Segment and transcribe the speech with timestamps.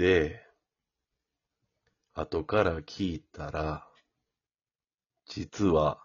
[0.00, 0.40] で、
[2.14, 3.86] 後から聞いたら、
[5.26, 6.00] 実は、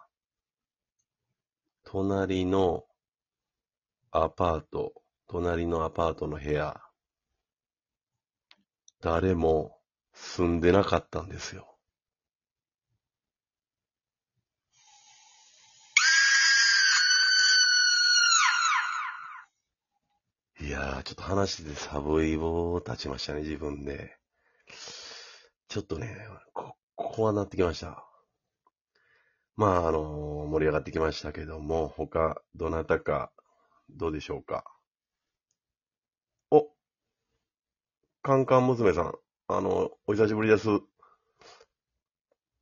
[1.85, 2.83] 隣の
[4.11, 4.91] アパート、
[5.27, 6.81] 隣のアパートの部屋、
[8.99, 9.79] 誰も
[10.11, 11.74] 住んでなかったんですよ。
[20.75, 24.17] やー、ちょっと話でサブイボ立ちましたね、自分で。
[25.69, 26.17] ちょっとね、
[26.53, 28.05] こ、怖なってきました。
[29.55, 33.31] まあ、あの盛り上がってきましたけども、他、どなたか、
[33.89, 34.65] どうでしょうか。
[36.51, 36.67] お
[38.21, 39.13] カンカン娘さん、
[39.47, 40.67] あの、お久しぶりです。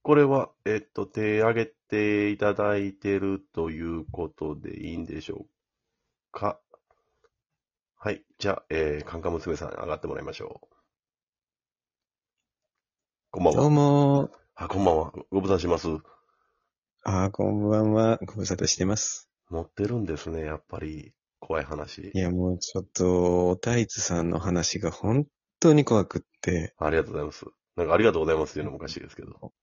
[0.03, 5.47] これは、えっと、手挙げていただいてるということでいいんでしょう
[6.31, 6.59] か。
[8.03, 8.21] はい。
[8.37, 10.75] じゃあ、えー、カンカン娘さん上がってもらいましょう。
[13.31, 13.69] こんばんどうは。
[13.69, 15.13] もあ、こんばんは。
[15.31, 15.87] ご無沙汰します。
[17.05, 18.19] あー、こんばんは。
[18.25, 19.29] ご無沙汰してます。
[19.49, 21.13] 持ってるんですね、やっぱり。
[21.39, 22.19] 怖い話い。
[22.19, 25.25] や、もうちょっと、おタイツさんの話が本
[25.61, 27.45] 当に怖くって、ありがとうございます。
[27.77, 29.53] なんかありがとうございますっていうのもおかしいですけど。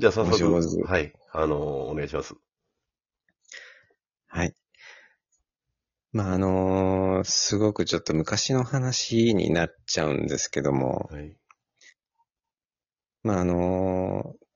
[0.00, 1.12] じゃあ早速、お上手はい。
[1.32, 2.34] あのーお願いします。
[4.26, 4.52] はい。
[6.16, 11.36] まあ、あのーすごくちょっと昔の話になっちゃうんですけども、はい。
[13.22, 14.46] まあ、あのー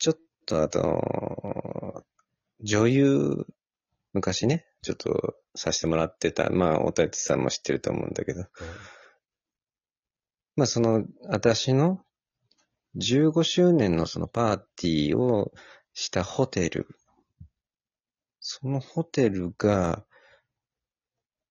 [0.00, 2.04] ちょっとあと、
[2.60, 3.46] 女優、
[4.12, 8.46] 昔ね、ちょっとさせてもらってた、まあ、おタイツさんも知ってると思うんだけど、
[10.56, 12.00] まあその、私の
[12.96, 15.52] 15周年のそのパーティーを
[15.92, 16.88] したホテル。
[18.40, 20.04] そのホテルが、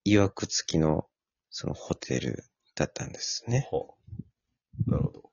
[0.04, 1.06] 曰く付きの
[1.50, 3.66] そのホテルだったんですね。
[3.70, 3.94] ほ
[4.86, 4.90] う。
[4.90, 5.30] なるほど。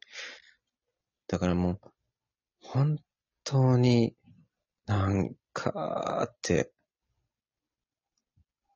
[1.28, 1.80] だからもう、
[2.62, 3.00] 本
[3.44, 4.16] 当に
[4.86, 6.72] なんかって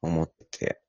[0.01, 0.81] 思って。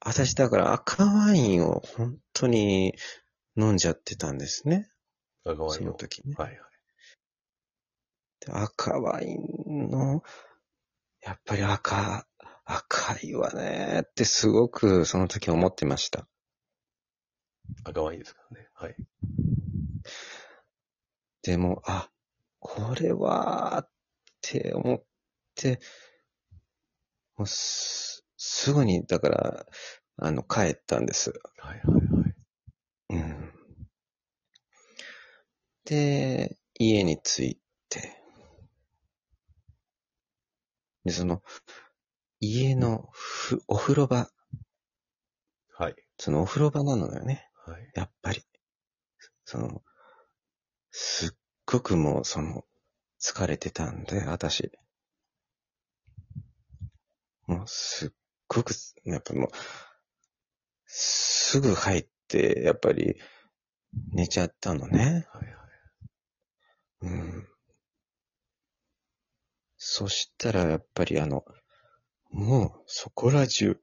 [0.00, 2.94] 私だから赤ワインを本当に
[3.56, 4.88] 飲んじゃってたんですね。
[5.44, 5.90] そ赤ワインを。
[5.92, 6.34] の時ね。
[6.36, 6.60] はいはい。
[8.40, 10.22] で赤ワインの、
[11.22, 12.26] やっぱり赤、
[12.66, 16.26] 赤いわねってすごくその時思ってました。
[17.84, 18.68] 赤ワインですからね。
[18.74, 18.96] はい。
[21.42, 22.10] でも、あ、
[22.58, 23.90] これは、っ
[24.42, 25.04] て思っ
[25.54, 25.78] て、
[27.36, 29.66] もうす、すぐに、だから、
[30.16, 31.32] あの、帰ったんです。
[31.58, 32.34] はいはいはい。
[33.10, 33.52] うん。
[35.84, 38.12] で、家に着いて、
[41.04, 41.44] で、その、
[42.40, 44.30] 家のふ、お風呂場、
[45.78, 45.94] はい。
[46.18, 47.48] そのお風呂場なのよね。
[47.66, 47.90] はい。
[47.94, 48.42] やっぱり。
[49.44, 49.82] その、
[50.90, 51.30] すっ
[51.66, 52.64] ごくもう、その、
[53.20, 54.72] 疲れてたんで、私。
[57.46, 58.10] もう、すっ
[58.48, 58.72] ごく、
[59.04, 59.48] やっぱもう、
[60.86, 63.16] すぐ入って、やっぱり、
[64.12, 65.26] 寝ちゃったのね。
[65.32, 65.56] はいはい。
[67.02, 67.48] うん。
[69.76, 71.44] そしたら、やっぱりあの、
[72.36, 73.80] もう、そこら中、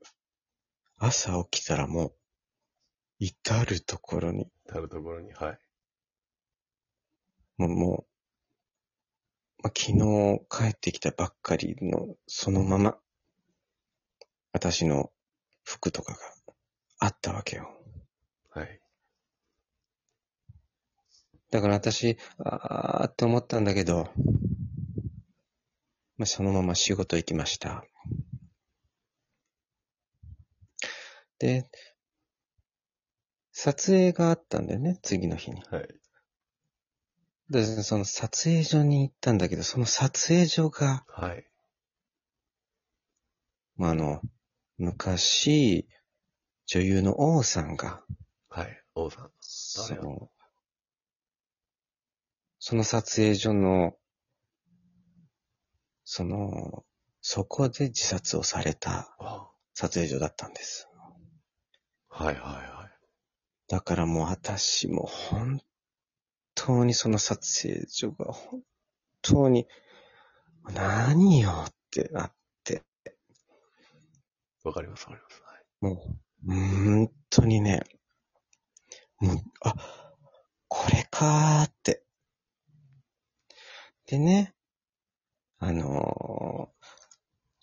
[1.00, 2.16] 朝起きたらもう、
[3.18, 5.60] 至るところに、至るところに、はい。
[7.58, 8.06] もう、も
[9.58, 13.00] う、まあ、昨日帰ってきたばっかりの、そのまま、
[14.52, 15.12] 私の
[15.64, 16.20] 服とかが
[17.00, 17.76] あったわけよ。
[18.52, 18.80] はい。
[21.50, 24.12] だから私、あーって思ったんだけど、
[26.18, 27.84] まあ、そのまま仕事行きました。
[31.44, 31.70] で、
[33.52, 35.62] 撮影があったんだよね、次の日に。
[35.70, 35.88] はい。
[37.50, 41.46] で、その撮影所に行ったんだけど、その撮影所が、はい。
[43.76, 44.22] まあ、あの、
[44.78, 45.86] 昔、
[46.66, 48.06] 女優の王さんが、
[48.48, 48.82] はい。
[48.96, 49.32] 王さん。
[49.42, 50.32] その、
[52.60, 53.98] その撮影所の、
[56.06, 56.86] その、
[57.20, 60.88] そこで自殺をされたあ撮影所だったんです。
[62.14, 62.92] はいはいはい。
[63.68, 65.60] だからもう私も本
[66.56, 68.62] 当にその撮影所が本
[69.22, 69.68] 当に
[70.74, 72.34] 何よってなっ
[72.64, 72.84] て、
[74.64, 75.42] わかりますわかります。
[75.44, 75.66] はい。
[75.82, 77.84] もう本当にね、
[79.20, 79.76] もう、あ、
[80.68, 82.04] これかーって。
[84.06, 84.54] でね、
[85.60, 86.74] あのー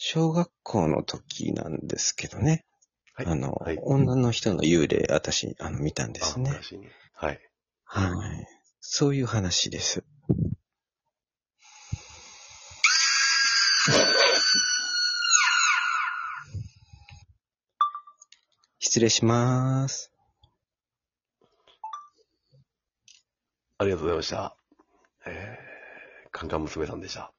[0.02, 2.64] 小学校の時なんですけどね、
[3.20, 6.58] はいあの、はい女の人の幽霊、私、あの、見たんですね。
[7.12, 7.40] はい。
[7.84, 8.10] はい。
[8.80, 10.04] そういう話です。
[18.78, 20.10] 失礼します。
[23.78, 24.56] ありがとうございました。
[25.26, 27.32] えー、カンカン娘さんでした。